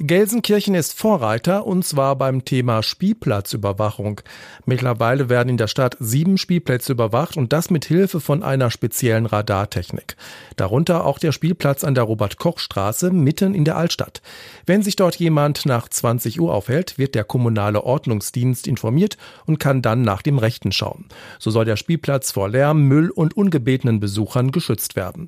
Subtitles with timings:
[0.00, 4.20] Gelsenkirchen ist Vorreiter und zwar beim Thema Spielplatzüberwachung.
[4.64, 9.26] Mittlerweile werden in der Stadt sieben Spielplätze überwacht und das mit Hilfe von einer speziellen
[9.26, 10.14] Radartechnik.
[10.54, 14.22] Darunter auch der Spielplatz an der Robert-Koch-Straße mitten in der Altstadt.
[14.66, 19.82] Wenn sich dort jemand nach 20 Uhr aufhält, wird der kommunale Ordnungsdienst informiert und kann
[19.82, 21.06] dann nach dem Rechten schauen.
[21.40, 25.26] So soll der Spielplatz vor Lärm, Müll und ungebetenen Besuchern geschützt werden.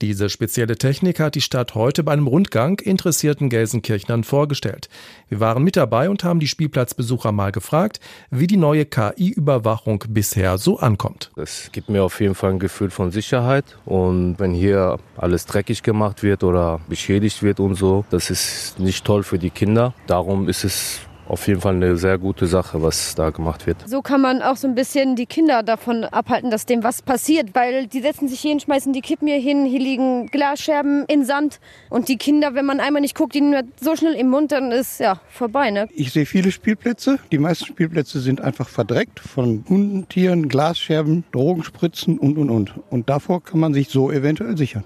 [0.00, 4.88] Diese spezielle Technik hat die Stadt heute bei einem Rundgang interessierten Gelsenkirchen Rechnern vorgestellt.
[5.28, 10.58] Wir waren mit dabei und haben die Spielplatzbesucher mal gefragt, wie die neue KI-Überwachung bisher
[10.58, 11.30] so ankommt.
[11.36, 15.82] Es gibt mir auf jeden Fall ein Gefühl von Sicherheit und wenn hier alles dreckig
[15.82, 19.94] gemacht wird oder beschädigt wird und so, das ist nicht toll für die Kinder.
[20.06, 23.76] Darum ist es auf jeden Fall eine sehr gute Sache, was da gemacht wird.
[23.86, 27.54] So kann man auch so ein bisschen die Kinder davon abhalten, dass dem was passiert,
[27.54, 31.60] weil die setzen sich hin, schmeißen die Kippen hier hin, hier liegen Glasscherben in Sand
[31.90, 34.72] und die Kinder, wenn man einmal nicht guckt, die nehmen so schnell im Mund, dann
[34.72, 35.70] ist ja vorbei.
[35.70, 35.88] Ne?
[35.94, 37.18] Ich sehe viele Spielplätze.
[37.30, 42.74] Die meisten Spielplätze sind einfach verdreckt von Hunden, Tieren, Glasscherben, Drogenspritzen und und und.
[42.90, 44.84] Und davor kann man sich so eventuell sichern.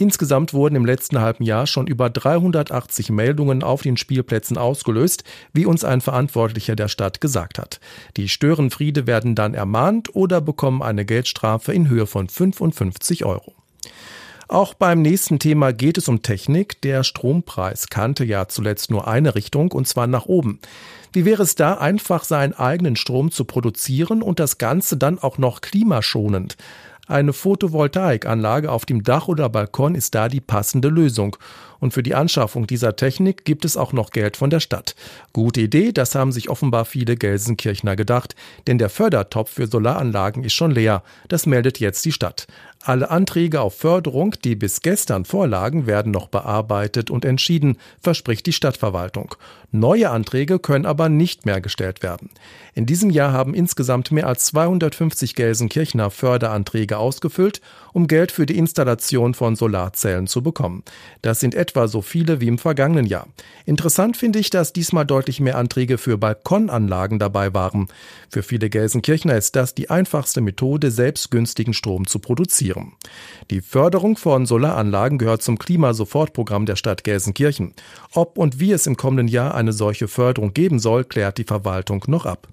[0.00, 5.66] Insgesamt wurden im letzten halben Jahr schon über 380 Meldungen auf den Spielplätzen ausgelöst, wie
[5.66, 7.80] uns ein Verantwortlicher der Stadt gesagt hat.
[8.16, 13.54] Die Störenfriede werden dann ermahnt oder bekommen eine Geldstrafe in Höhe von 55 Euro.
[14.46, 16.80] Auch beim nächsten Thema geht es um Technik.
[16.82, 20.60] Der Strompreis kannte ja zuletzt nur eine Richtung, und zwar nach oben.
[21.12, 25.38] Wie wäre es da, einfach seinen eigenen Strom zu produzieren und das Ganze dann auch
[25.38, 26.56] noch klimaschonend?
[27.08, 31.38] Eine Photovoltaikanlage auf dem Dach oder Balkon ist da die passende Lösung.
[31.80, 34.94] Und für die Anschaffung dieser Technik gibt es auch noch Geld von der Stadt.
[35.32, 38.34] Gute Idee, das haben sich offenbar viele Gelsenkirchner gedacht,
[38.66, 41.02] denn der Fördertopf für Solaranlagen ist schon leer.
[41.28, 42.46] Das meldet jetzt die Stadt.
[42.82, 48.52] Alle Anträge auf Förderung, die bis gestern vorlagen, werden noch bearbeitet und entschieden, verspricht die
[48.52, 49.34] Stadtverwaltung.
[49.70, 52.30] Neue Anträge können aber nicht mehr gestellt werden.
[52.74, 57.60] In diesem Jahr haben insgesamt mehr als 250 Gelsenkirchner Förderanträge ausgefüllt,
[57.92, 60.84] um Geld für die Installation von Solarzellen zu bekommen.
[61.20, 63.28] Das sind etwa so viele wie im vergangenen Jahr.
[63.66, 67.88] Interessant finde ich, dass diesmal deutlich mehr Anträge für Balkonanlagen dabei waren.
[68.30, 72.92] Für viele Gelsenkirchner ist das die einfachste Methode, selbst günstigen Strom zu produzieren.
[73.50, 77.74] Die Förderung von Solaranlagen gehört zum Klimasofortprogramm der Stadt Gelsenkirchen.
[78.12, 82.04] Ob und wie es im kommenden Jahr eine solche Förderung geben soll, klärt die Verwaltung
[82.06, 82.48] noch ab.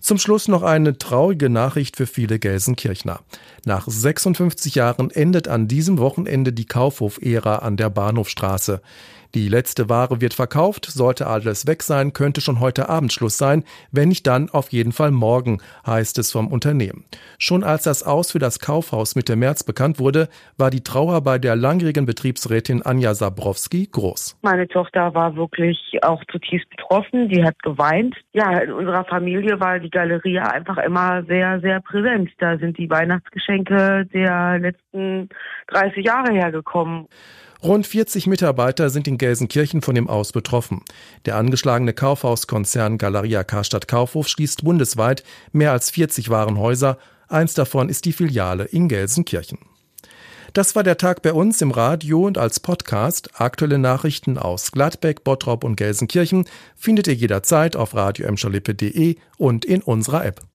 [0.00, 3.20] Zum Schluss noch eine traurige Nachricht für viele Gelsenkirchner.
[3.66, 8.80] Nach 56 Jahren endet an diesem Wochenende die Kaufhof-Ära an der Bahnhofstraße.
[9.34, 13.62] Die letzte Ware wird verkauft, sollte alles weg sein, könnte schon heute Abend Schluss sein,
[13.92, 17.04] wenn nicht dann auf jeden Fall morgen, heißt es vom Unternehmen.
[17.38, 21.38] Schon als das Aus für das Kaufhaus Mitte März bekannt wurde, war die Trauer bei
[21.38, 24.36] der langjährigen Betriebsrätin Anja Sabrowski groß.
[24.42, 28.16] Meine Tochter war wirklich auch zutiefst betroffen, die hat geweint.
[28.32, 32.30] Ja, in unserer Familie war die Galerie einfach immer sehr, sehr präsent.
[32.38, 35.28] Da sind die Weihnachtsgeschenke der letzten
[35.68, 37.06] 30 Jahre hergekommen.
[37.62, 40.82] Rund 40 Mitarbeiter sind in Gelsenkirchen von dem Aus betroffen.
[41.26, 46.96] Der angeschlagene Kaufhauskonzern Galeria Karstadt Kaufhof schließt bundesweit mehr als 40 Warenhäuser.
[47.28, 49.58] Eins davon ist die Filiale in Gelsenkirchen.
[50.54, 53.30] Das war der Tag bei uns im Radio und als Podcast.
[53.34, 58.26] Aktuelle Nachrichten aus Gladbeck, Bottrop und Gelsenkirchen findet ihr jederzeit auf radio
[59.36, 60.40] und in unserer App.